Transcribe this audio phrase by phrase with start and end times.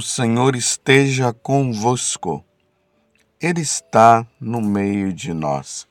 [0.00, 2.42] O Senhor esteja convosco.
[3.38, 5.86] Ele está no meio de nós.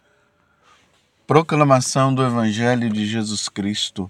[1.27, 4.09] Proclamação do Evangelho de Jesus Cristo,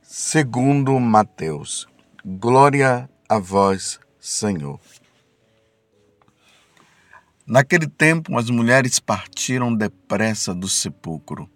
[0.00, 1.86] segundo Mateus.
[2.24, 4.80] Glória a vós, Senhor.
[7.46, 11.46] Naquele tempo, as mulheres partiram depressa do sepulcro.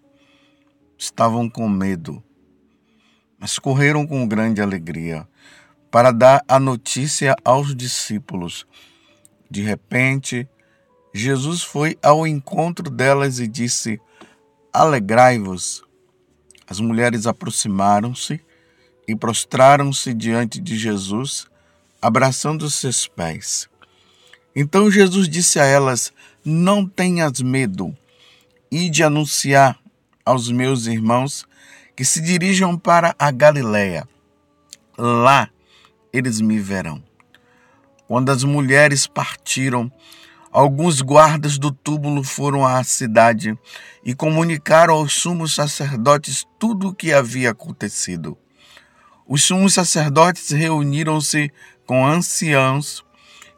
[0.98, 2.22] Estavam com medo,
[3.38, 5.26] mas correram com grande alegria
[5.94, 8.66] para dar a notícia aos discípulos.
[9.48, 10.44] De repente,
[11.14, 14.00] Jesus foi ao encontro delas e disse:
[14.72, 15.84] Alegrai-vos.
[16.66, 18.40] As mulheres aproximaram-se
[19.06, 21.46] e prostraram-se diante de Jesus,
[22.02, 23.68] abraçando seus pés.
[24.56, 26.12] Então Jesus disse a elas:
[26.44, 27.96] Não tenhas medo,
[28.68, 29.78] e de anunciar
[30.26, 31.46] aos meus irmãos
[31.94, 34.08] que se dirijam para a Galiléia.
[34.98, 35.53] Lá
[36.14, 37.02] eles me verão.
[38.06, 39.90] Quando as mulheres partiram,
[40.52, 43.58] alguns guardas do túmulo foram à cidade
[44.04, 48.38] e comunicaram aos sumos sacerdotes tudo o que havia acontecido.
[49.26, 51.50] Os sumos sacerdotes reuniram-se
[51.84, 53.04] com anciãos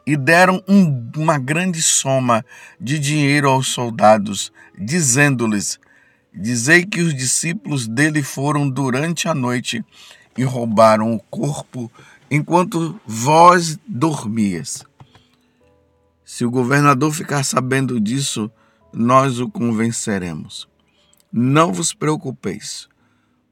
[0.06, 2.42] e deram um, uma grande soma
[2.80, 5.78] de dinheiro aos soldados, dizendo-lhes:
[6.32, 9.84] Dizei que os discípulos dele foram durante a noite
[10.38, 11.90] e roubaram o corpo
[12.30, 14.84] enquanto vós dormias.
[16.24, 18.50] Se o governador ficar sabendo disso,
[18.92, 20.68] nós o convenceremos.
[21.32, 22.88] Não vos preocupeis.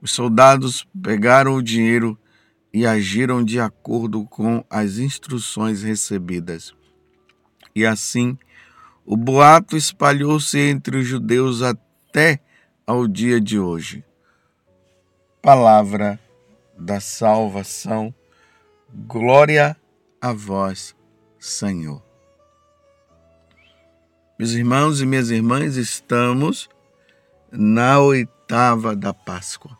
[0.02, 2.19] Os soldados pegaram o dinheiro
[2.72, 6.75] e agiram de acordo com as instruções recebidas.
[7.75, 8.36] E assim,
[9.06, 12.41] o boato espalhou-se entre os judeus até
[12.86, 14.05] ao dia de hoje.
[15.41, 16.19] Palavra
[16.77, 18.12] da salvação
[18.97, 19.77] Glória
[20.20, 20.95] a vós,
[21.37, 22.00] Senhor.
[24.39, 26.69] Meus irmãos e minhas irmãs, estamos
[27.51, 29.77] na oitava da Páscoa.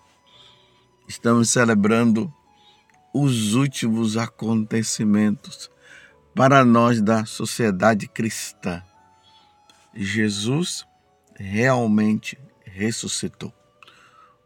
[1.07, 2.33] Estamos celebrando
[3.15, 5.71] os últimos acontecimentos
[6.35, 8.83] para nós da sociedade cristã.
[9.95, 10.85] Jesus
[11.37, 13.53] realmente ressuscitou.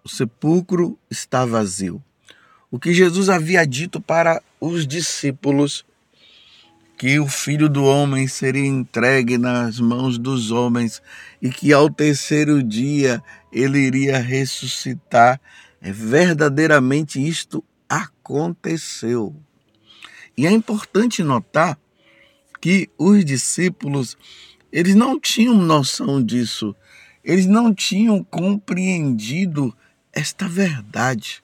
[0.05, 2.05] O sepulcro está vazio
[2.71, 5.85] o que Jesus havia dito para os discípulos
[6.99, 11.01] que o filho do homem seria entregue nas mãos dos homens
[11.41, 15.41] e que ao terceiro dia ele iria ressuscitar.
[15.81, 19.35] É verdadeiramente isto aconteceu.
[20.37, 21.79] E é importante notar
[22.61, 24.17] que os discípulos,
[24.73, 26.75] eles não tinham noção disso.
[27.25, 29.73] Eles não tinham compreendido
[30.13, 31.43] esta verdade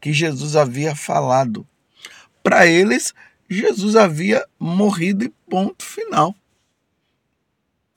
[0.00, 1.66] que Jesus havia falado.
[2.42, 3.14] Para eles,
[3.48, 6.34] Jesus havia morrido e ponto final.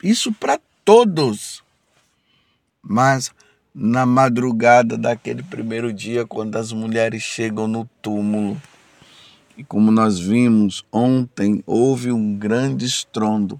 [0.03, 1.63] Isso para todos.
[2.81, 3.31] Mas
[3.73, 8.61] na madrugada daquele primeiro dia, quando as mulheres chegam no túmulo,
[9.57, 13.59] e como nós vimos ontem, houve um grande estrondo.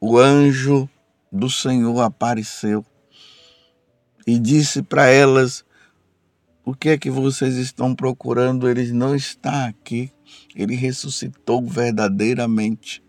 [0.00, 0.88] O anjo
[1.30, 2.84] do Senhor apareceu
[4.26, 5.64] e disse para elas
[6.64, 8.68] o que é que vocês estão procurando?
[8.68, 10.10] Ele não está aqui.
[10.54, 13.02] Ele ressuscitou verdadeiramente.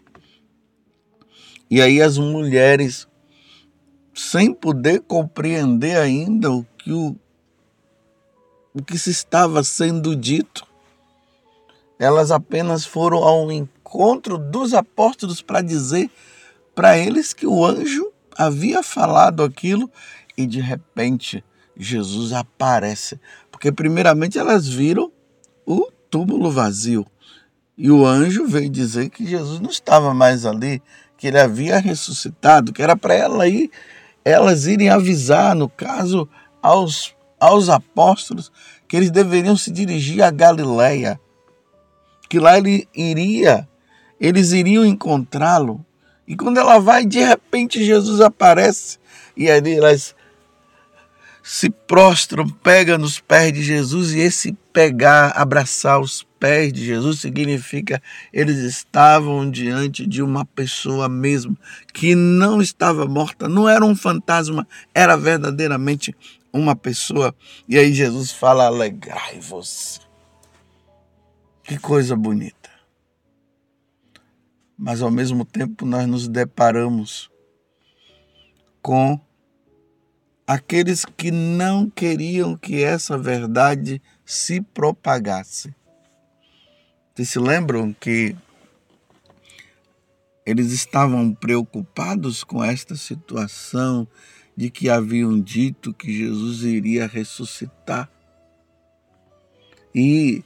[1.70, 3.08] E aí as mulheres,
[4.14, 7.16] sem poder compreender ainda o que, o,
[8.74, 10.68] o que se estava sendo dito,
[11.98, 16.12] elas apenas foram ao encontro dos apóstolos para dizer
[16.76, 19.90] para eles que o anjo havia falado aquilo
[20.38, 21.42] e de repente
[21.78, 23.20] Jesus aparece
[23.52, 25.12] porque, primeiramente, elas viram
[25.66, 27.06] o túmulo vazio.
[27.78, 30.82] E o anjo veio dizer que Jesus não estava mais ali,
[31.18, 33.70] que ele havia ressuscitado, que era para ela ir,
[34.24, 36.28] elas irem avisar, no caso,
[36.62, 38.52] aos, aos apóstolos,
[38.88, 41.20] que eles deveriam se dirigir a Galiléia,
[42.30, 43.68] que lá ele iria,
[44.20, 45.86] eles iriam encontrá-lo.
[46.28, 48.98] E quando ela vai, de repente Jesus aparece
[49.36, 50.15] e ali elas
[51.48, 57.20] se prostram, pega nos pés de Jesus e esse pegar, abraçar os pés de Jesus
[57.20, 58.02] significa
[58.34, 61.56] eles estavam diante de uma pessoa mesmo
[61.94, 66.16] que não estava morta, não era um fantasma, era verdadeiramente
[66.52, 67.36] uma pessoa.
[67.70, 70.02] E aí Jesus fala: alegrai-vos.
[71.64, 72.72] Que coisa bonita.
[74.76, 77.30] Mas ao mesmo tempo nós nos deparamos
[78.82, 79.20] com
[80.48, 85.74] aqueles que não queriam que essa verdade se propagasse.
[87.14, 88.36] Vocês se lembram que
[90.46, 94.08] eles estavam preocupados com esta situação
[94.56, 98.10] de que haviam dito que Jesus iria ressuscitar.
[99.94, 100.44] E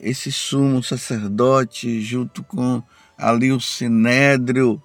[0.00, 2.82] esse sumo sacerdote, junto com
[3.18, 4.82] ali o sinédrio,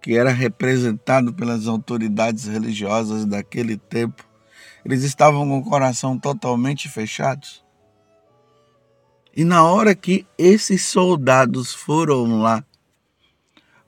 [0.00, 4.24] que era representado pelas autoridades religiosas daquele tempo,
[4.84, 7.62] eles estavam com o coração totalmente fechados.
[9.36, 12.64] E na hora que esses soldados foram lá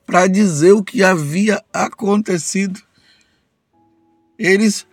[0.06, 2.80] para dizer o que havia acontecido,
[4.38, 4.86] eles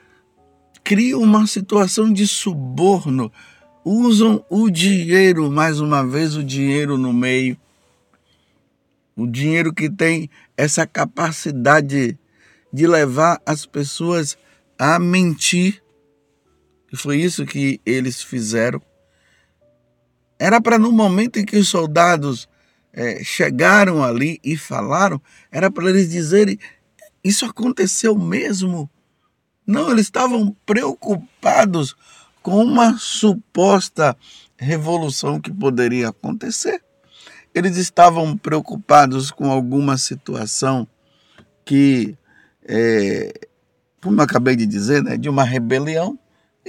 [0.83, 3.31] criam uma situação de suborno,
[3.83, 7.57] usam o dinheiro, mais uma vez, o dinheiro no meio.
[9.19, 12.17] O dinheiro que tem essa capacidade
[12.71, 14.37] de levar as pessoas
[14.77, 15.83] a mentir.
[16.89, 18.81] E foi isso que eles fizeram.
[20.39, 22.47] Era para no momento em que os soldados
[22.93, 26.57] é, chegaram ali e falaram, era para eles dizerem:
[27.21, 28.89] Isso aconteceu mesmo?
[29.67, 31.93] Não, eles estavam preocupados
[32.41, 34.17] com uma suposta
[34.57, 36.81] revolução que poderia acontecer.
[37.53, 40.87] Eles estavam preocupados com alguma situação
[41.65, 42.17] que,
[42.67, 43.47] é,
[44.01, 46.17] como eu acabei de dizer, né, de uma rebelião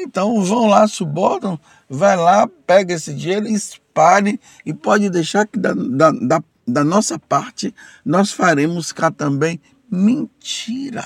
[0.03, 5.75] então vão lá, subordam, vai lá, pega esse dinheiro, espalhe e pode deixar que da,
[5.75, 7.75] da, da, da nossa parte
[8.05, 9.61] nós faremos cá também.
[9.91, 11.05] Mentira!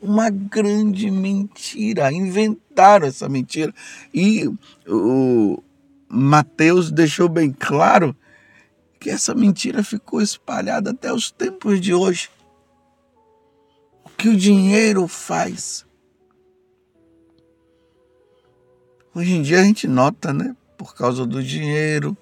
[0.00, 2.10] Uma grande mentira.
[2.10, 3.74] Inventaram essa mentira.
[4.14, 4.50] E
[4.88, 5.62] o
[6.08, 8.16] Mateus deixou bem claro
[9.00, 12.30] que essa mentira ficou espalhada até os tempos de hoje.
[14.04, 15.84] O que o dinheiro faz
[19.12, 20.56] Hoje em dia a gente nota, né?
[20.78, 22.16] Por causa do dinheiro,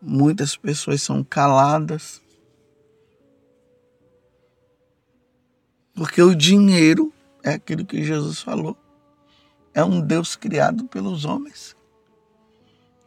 [0.00, 2.22] muitas pessoas são caladas.
[5.94, 7.12] Porque o dinheiro
[7.42, 8.74] é aquilo que Jesus falou.
[9.74, 11.76] É um Deus criado pelos homens.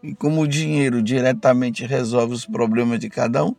[0.05, 3.55] E como o dinheiro diretamente resolve os problemas de cada um,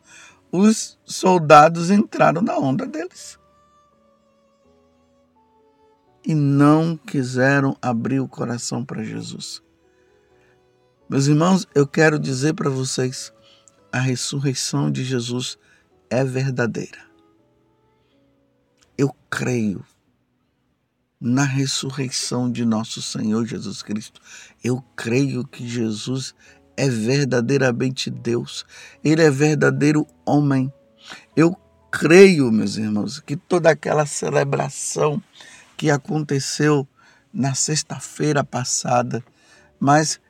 [0.53, 3.37] os soldados entraram na onda deles
[6.25, 9.61] e não quiseram abrir o coração para Jesus.
[11.09, 13.33] Meus irmãos, eu quero dizer para vocês:
[13.91, 15.59] a ressurreição de Jesus
[16.09, 17.05] é verdadeira.
[18.97, 19.85] Eu creio
[21.27, 24.21] na ressurreição de nosso Senhor Jesus Cristo.
[24.63, 26.35] Eu creio que Jesus
[26.77, 28.65] é verdadeiramente Deus.
[29.03, 30.73] Ele é verdadeiro homem.
[31.35, 31.57] Eu
[31.91, 35.21] creio, meus irmãos, que toda aquela celebração
[35.77, 36.87] que aconteceu
[37.33, 39.23] na sexta-feira passada,
[39.81, 40.21] mas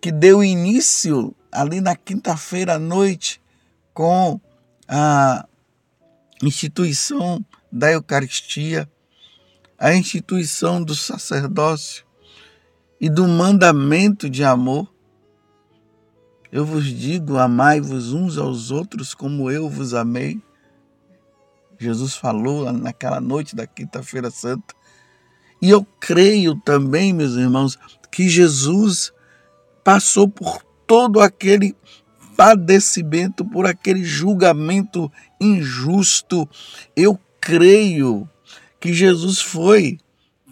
[0.00, 3.40] que deu início ali na quinta-feira à noite
[3.92, 4.40] com
[4.88, 5.46] a
[6.42, 8.90] instituição da Eucaristia,
[9.78, 12.04] a instituição do sacerdócio
[13.00, 14.92] e do mandamento de amor.
[16.50, 20.40] Eu vos digo: amai-vos uns aos outros como eu vos amei.
[21.78, 24.74] Jesus falou naquela noite da Quinta-feira Santa.
[25.60, 27.78] E eu creio também, meus irmãos,
[28.10, 29.12] que Jesus
[29.82, 31.76] passou por todo aquele
[32.36, 36.48] padecimento, por aquele julgamento injusto.
[36.94, 38.28] Eu creio
[38.84, 39.98] que Jesus foi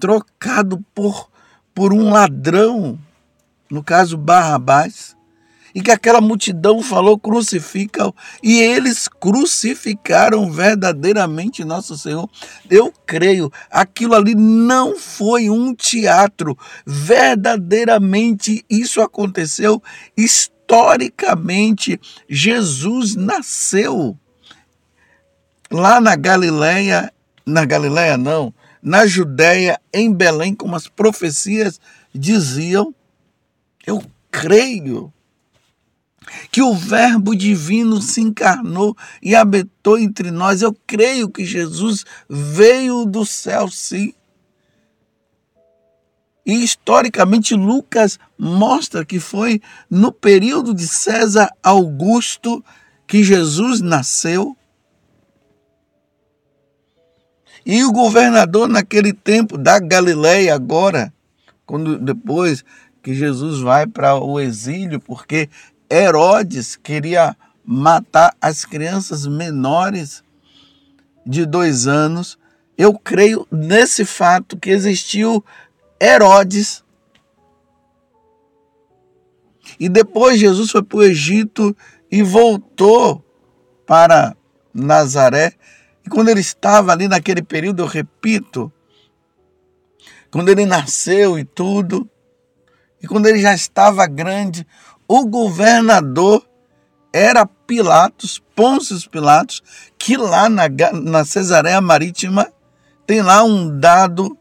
[0.01, 1.29] trocado por,
[1.75, 2.99] por um ladrão,
[3.71, 5.15] no caso Barrabás,
[5.75, 8.11] e que aquela multidão falou: crucifica
[8.43, 12.27] e eles crucificaram verdadeiramente nosso Senhor.
[12.71, 19.83] Eu creio, aquilo ali não foi um teatro, verdadeiramente isso aconteceu
[20.17, 22.01] historicamente.
[22.27, 24.17] Jesus nasceu
[25.71, 27.12] lá na Galileia,
[27.45, 31.81] na Galileia não, na Judéia, em Belém, como as profecias
[32.15, 32.95] diziam.
[33.87, 35.13] Eu creio
[36.51, 40.63] que o Verbo divino se encarnou e habitou entre nós.
[40.63, 44.15] Eu creio que Jesus veio do céu, sim.
[46.45, 52.65] E historicamente, Lucas mostra que foi no período de César Augusto
[53.07, 54.57] que Jesus nasceu.
[57.64, 61.12] E o governador naquele tempo da Galileia agora,
[61.64, 62.64] quando depois
[63.02, 65.49] que Jesus vai para o exílio, porque
[65.90, 70.23] Herodes queria matar as crianças menores
[71.25, 72.38] de dois anos.
[72.76, 75.45] Eu creio nesse fato que existiu
[76.00, 76.83] Herodes
[79.78, 81.76] E depois Jesus foi para o Egito
[82.11, 83.25] e voltou
[83.87, 84.37] para
[84.73, 85.54] Nazaré.
[86.04, 88.73] E quando ele estava ali naquele período, eu repito,
[90.30, 92.09] quando ele nasceu e tudo,
[93.02, 94.66] e quando ele já estava grande,
[95.06, 96.47] o governador
[97.12, 99.62] era Pilatos, Pôncio Pilatos,
[99.99, 102.50] que lá na, na Cesareia Marítima
[103.06, 104.37] tem lá um dado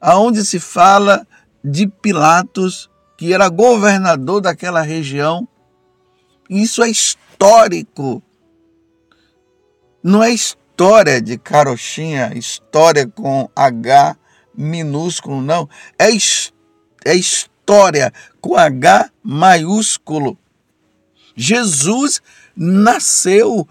[0.00, 1.26] aonde se fala
[1.64, 5.48] de Pilatos, que era governador daquela região.
[6.48, 8.22] Isso é histórico.
[10.02, 14.16] Não é história de carochinha, história com H
[14.54, 15.68] minúsculo, não.
[15.98, 16.08] É,
[17.04, 20.36] é história com H maiúsculo.
[21.36, 22.20] Jesus
[22.56, 23.66] nasceu,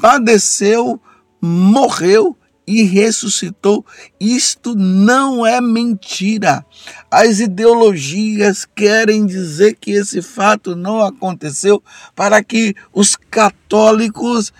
[0.00, 1.00] padeceu,
[1.40, 2.36] morreu
[2.66, 3.84] e ressuscitou.
[4.20, 6.64] Isto não é mentira.
[7.10, 11.82] As ideologias querem dizer que esse fato não aconteceu
[12.14, 14.52] para que os católicos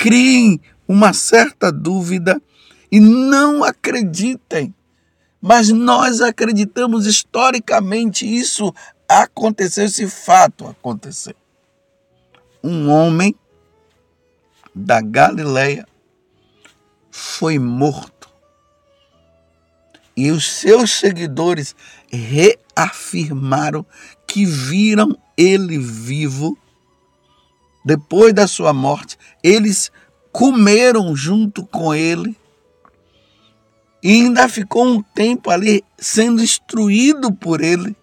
[0.00, 2.40] criem uma certa dúvida
[2.90, 4.74] e não acreditem.
[5.42, 8.74] Mas nós acreditamos historicamente isso
[9.06, 11.34] aconteceu, esse fato aconteceu.
[12.64, 13.34] Um homem
[14.74, 15.86] da Galileia
[17.10, 18.30] foi morto.
[20.16, 21.76] E os seus seguidores
[22.10, 23.84] reafirmaram
[24.26, 26.56] que viram ele vivo
[27.90, 29.18] depois da sua morte.
[29.42, 29.90] Eles
[30.30, 32.36] comeram junto com ele
[34.00, 37.96] e ainda ficou um tempo ali sendo instruído por ele.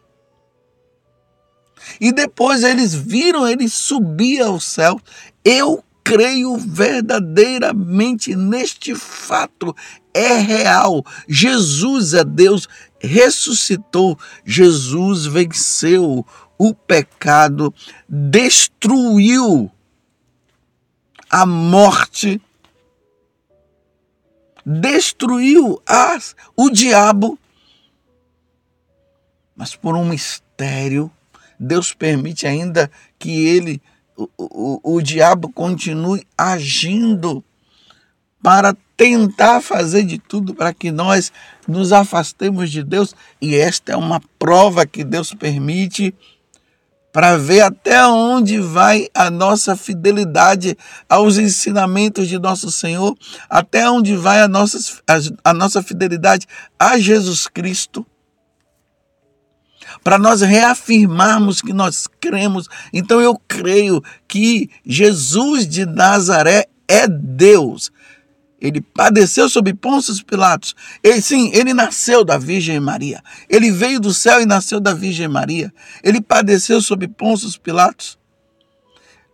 [2.02, 5.00] E depois eles viram ele subir ao céu.
[5.42, 9.74] Eu creio verdadeiramente neste fato.
[10.14, 11.02] É real.
[11.30, 12.68] Jesus é Deus,
[13.00, 14.20] ressuscitou.
[14.44, 16.26] Jesus venceu
[16.58, 17.74] o pecado,
[18.10, 19.72] destruiu
[21.30, 22.42] a morte,
[24.66, 25.82] destruiu
[26.56, 27.38] o diabo.
[29.56, 31.12] Mas por um mistério,
[31.60, 33.82] Deus permite ainda que ele
[34.18, 37.44] o, o, o diabo continue agindo
[38.42, 41.32] para tentar fazer de tudo para que nós
[41.68, 43.16] nos afastemos de Deus.
[43.40, 46.14] E esta é uma prova que Deus permite
[47.18, 50.78] para ver até onde vai a nossa fidelidade
[51.10, 53.18] aos ensinamentos de nosso Senhor,
[53.50, 56.46] até onde vai a nossa, a, a nossa fidelidade
[56.80, 58.06] a Jesus Cristo
[60.04, 62.68] para nós reafirmarmos que nós cremos.
[62.94, 67.92] Então eu creio que Jesus de Nazaré é Deus.
[68.60, 70.76] Ele padeceu sob Pôncio Pilatos.
[71.22, 73.22] Sim, ele nasceu da Virgem Maria.
[73.48, 75.72] Ele veio do céu e nasceu da Virgem Maria.
[76.04, 78.18] Ele padeceu sob Pôncio Pilatos.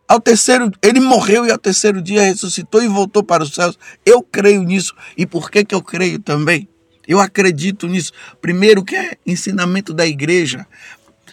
[0.06, 3.80] Ao terceiro, ele morreu e ao terceiro dia ressuscitou e voltou para os céus.
[4.06, 4.94] Eu creio nisso.
[5.18, 6.68] E por que, que eu creio também?
[7.08, 8.12] Eu acredito nisso.
[8.42, 10.68] Primeiro, que é ensinamento da igreja.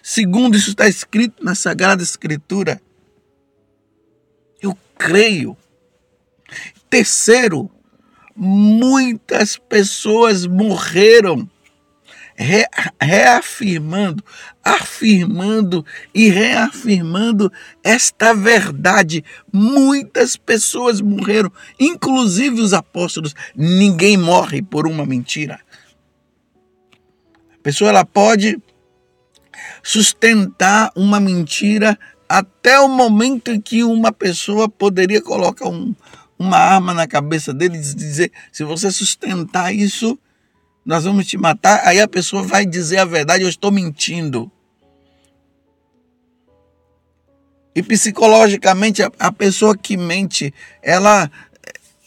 [0.02, 2.80] Segundo, isso está escrito na Sagrada Escritura.
[4.62, 5.56] Eu creio.
[6.88, 7.70] Terceiro,
[8.40, 11.46] muitas pessoas morreram
[12.34, 12.64] re,
[12.98, 14.24] reafirmando,
[14.64, 17.52] afirmando e reafirmando
[17.84, 19.22] esta verdade.
[19.52, 23.34] Muitas pessoas morreram, inclusive os apóstolos.
[23.54, 25.60] Ninguém morre por uma mentira.
[27.52, 28.58] A pessoa ela pode
[29.82, 35.94] sustentar uma mentira até o momento em que uma pessoa poderia colocar um,
[36.40, 40.18] uma arma na cabeça dele e dizer: se você sustentar isso,
[40.86, 41.86] nós vamos te matar.
[41.86, 44.50] Aí a pessoa vai dizer a verdade, eu estou mentindo.
[47.74, 51.30] E psicologicamente, a, pessoa que mente, ela,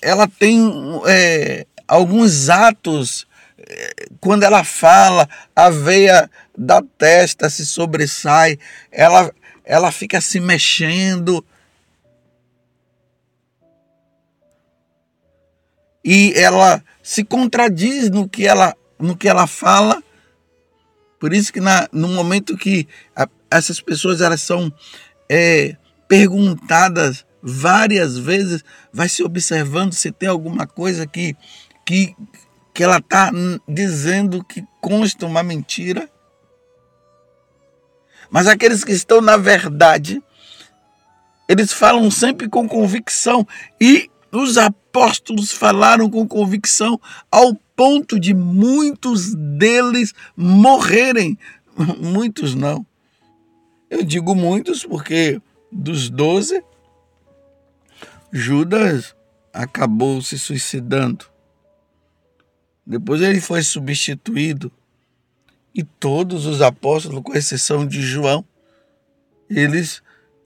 [0.02, 0.60] ela tem
[1.08, 8.58] é, alguns atos, é, quando ela fala, a veia da testa se sobressai,
[8.92, 9.32] ela,
[9.63, 11.46] ela fica se mexendo.
[16.03, 20.03] E ela se contradiz no que ela, no que ela fala.
[21.19, 24.74] Por isso que na, no momento que a, essas pessoas elas são
[25.29, 31.36] é, perguntadas várias vezes, vai se observando se tem alguma coisa que,
[31.86, 32.15] que,
[32.74, 33.31] que ela está
[33.67, 36.10] dizendo que consta uma mentira.
[38.29, 40.22] Mas aqueles que estão na verdade,
[41.48, 43.45] eles falam sempre com convicção
[43.79, 44.83] e os apóstolos
[45.52, 47.00] falaram com convicção
[47.32, 51.38] ao ponto de muitos deles morrerem.
[52.00, 52.86] Muitos não.
[53.90, 56.64] Eu digo muitos porque dos doze,
[58.32, 59.16] Judas
[59.52, 61.26] acabou se suicidando.
[62.86, 64.72] Depois ele foi substituído.
[65.76, 68.46] E todos os apóstolos, com exceção de João,
[69.50, 70.02] eles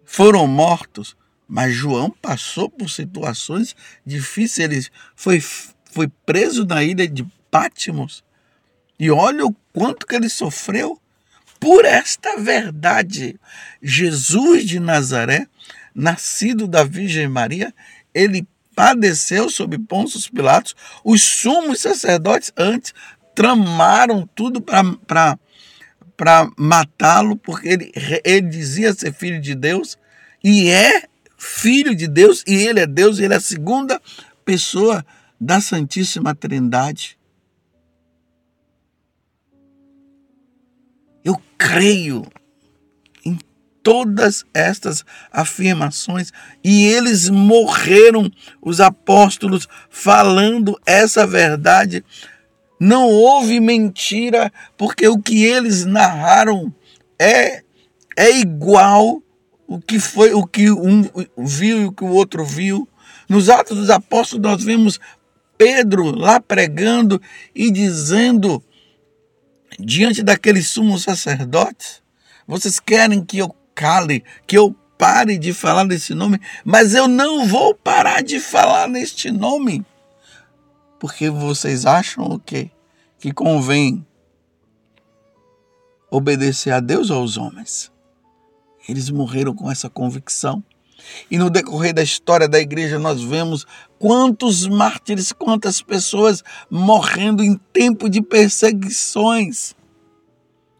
[0.06, 1.18] foram mortos.
[1.48, 3.76] Mas João passou por situações
[4.06, 4.70] difíceis.
[4.70, 4.86] Ele
[5.16, 8.24] foi, foi preso na ilha de Pátimos.
[9.00, 11.00] E olha o quanto que ele sofreu
[11.60, 13.40] por esta verdade.
[13.82, 15.48] Jesus de Nazaré,
[15.96, 17.74] nascido da Virgem Maria,
[18.14, 20.76] ele padeceu sob Pôncio Pilatos.
[21.04, 22.94] Os sumos sacerdotes antes
[23.34, 25.38] tramaram tudo para
[26.58, 27.92] matá-lo, porque ele,
[28.24, 29.98] ele dizia ser filho de Deus
[30.44, 31.04] e é
[31.38, 34.02] filho de Deus, e ele é Deus, ele é a segunda
[34.44, 35.06] pessoa
[35.40, 37.18] da Santíssima Trindade.
[41.24, 42.26] Eu creio
[43.24, 43.38] em
[43.84, 46.32] todas estas afirmações
[46.64, 52.04] e eles morreram, os apóstolos, falando essa verdade.
[52.80, 56.74] Não houve mentira, porque o que eles narraram
[57.20, 57.64] é,
[58.16, 59.22] é igual
[59.68, 61.04] o que foi o que um
[61.38, 62.88] viu e o que o outro viu.
[63.28, 65.00] Nos Atos dos Apóstolos nós vemos
[65.58, 67.22] Pedro lá pregando
[67.54, 68.64] e dizendo
[69.78, 72.02] diante daqueles sumos sacerdotes,
[72.48, 77.46] vocês querem que eu cale, que eu pare de falar desse nome, mas eu não
[77.46, 79.86] vou parar de falar neste nome.
[81.00, 82.72] Porque vocês acham o quê?
[83.20, 84.06] Que convém
[86.10, 87.92] obedecer a Deus ou aos homens?
[88.88, 90.64] Eles morreram com essa convicção.
[91.30, 93.66] E no decorrer da história da igreja, nós vemos
[94.00, 99.76] quantos mártires, quantas pessoas morrendo em tempo de perseguições.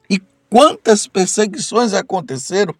[0.10, 2.74] E quantas perseguições aconteceram?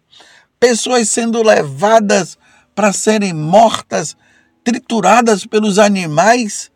[0.58, 2.36] Pessoas sendo levadas
[2.74, 4.16] para serem mortas,
[4.64, 6.70] trituradas pelos animais,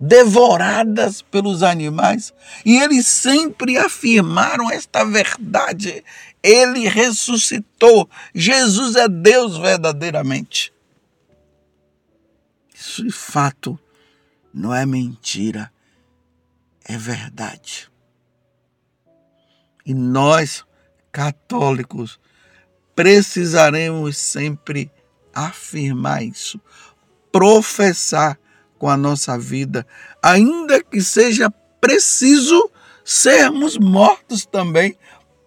[0.00, 2.32] devoradas pelos animais.
[2.64, 6.04] E eles sempre afirmaram esta verdade.
[6.42, 8.08] Ele ressuscitou.
[8.34, 10.72] Jesus é Deus verdadeiramente.
[12.74, 13.78] Isso de fato
[14.52, 15.72] não é mentira,
[16.84, 17.90] é verdade.
[19.86, 20.64] E nós,
[21.10, 22.20] católicos,
[22.94, 24.90] precisaremos sempre
[25.34, 26.60] afirmar isso,
[27.30, 28.38] professar
[28.78, 29.86] com a nossa vida,
[30.22, 31.50] ainda que seja
[31.80, 32.70] preciso
[33.04, 34.96] sermos mortos também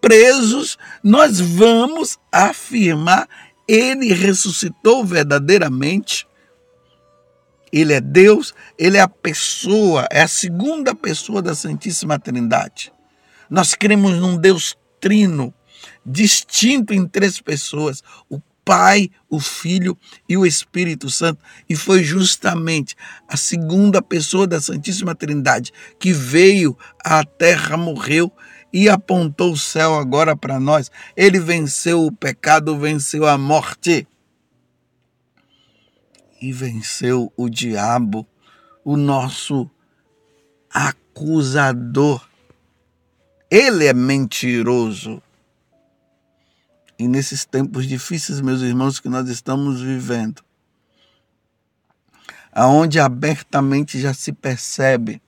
[0.06, 3.28] presos, nós vamos afirmar:
[3.66, 6.28] Ele ressuscitou verdadeiramente.
[7.72, 12.92] Ele é Deus, ele é a pessoa, é a segunda pessoa da Santíssima Trindade.
[13.50, 15.52] Nós cremos num Deus trino,
[16.04, 21.42] distinto em três pessoas: o Pai, o Filho e o Espírito Santo.
[21.68, 22.94] E foi justamente
[23.28, 28.32] a segunda pessoa da Santíssima Trindade que veio à terra, morreu
[28.76, 30.90] e apontou o céu agora para nós.
[31.16, 34.06] Ele venceu o pecado, venceu a morte
[36.42, 38.26] e venceu o diabo,
[38.84, 39.70] o nosso
[40.68, 42.28] acusador.
[43.50, 45.22] Ele é mentiroso.
[46.98, 50.42] E nesses tempos difíceis, meus irmãos, que nós estamos vivendo,
[52.52, 55.22] aonde abertamente já se percebe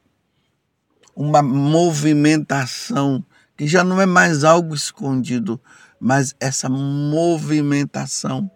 [1.16, 3.24] uma movimentação
[3.58, 5.60] que já não é mais algo escondido,
[5.98, 8.48] mas essa movimentação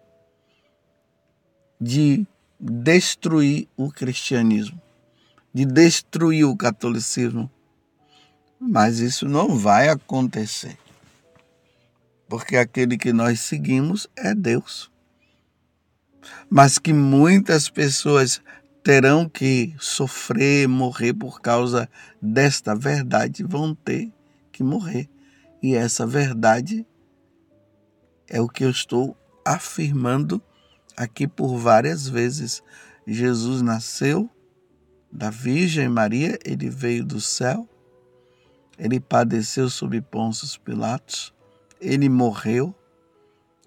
[1.80, 2.24] de
[2.60, 4.80] destruir o cristianismo,
[5.52, 7.50] de destruir o catolicismo.
[8.60, 10.78] Mas isso não vai acontecer.
[12.28, 14.88] Porque aquele que nós seguimos é Deus.
[16.48, 18.40] Mas que muitas pessoas
[18.84, 24.12] terão que sofrer, morrer por causa desta verdade, vão ter
[24.52, 25.08] que morrer.
[25.62, 26.86] E essa verdade
[28.28, 30.40] é o que eu estou afirmando
[30.96, 32.62] aqui por várias vezes.
[33.06, 34.30] Jesus nasceu
[35.10, 37.68] da Virgem Maria, ele veio do céu,
[38.78, 41.34] ele padeceu sob Pôncio Pilatos,
[41.80, 42.74] ele morreu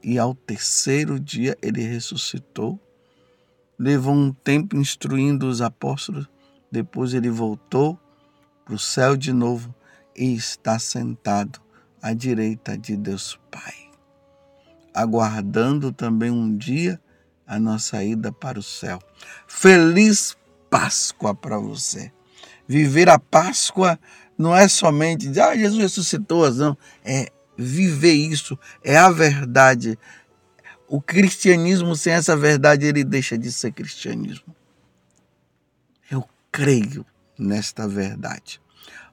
[0.03, 2.79] e ao terceiro dia ele ressuscitou.
[3.77, 6.27] Levou um tempo instruindo os apóstolos,
[6.71, 7.99] depois ele voltou
[8.63, 9.75] para o céu de novo
[10.15, 11.59] e está sentado
[12.01, 13.73] à direita de Deus Pai,
[14.93, 16.99] aguardando também um dia
[17.45, 18.99] a nossa ida para o céu.
[19.47, 20.35] Feliz
[20.69, 22.11] Páscoa para você.
[22.67, 23.99] Viver a Páscoa
[24.37, 26.77] não é somente dizer, ah, Jesus ressuscitou, não.
[27.03, 29.97] É viver isso, é a verdade.
[30.87, 34.55] O cristianismo sem essa verdade, ele deixa de ser cristianismo.
[36.09, 37.05] Eu creio
[37.37, 38.61] nesta verdade.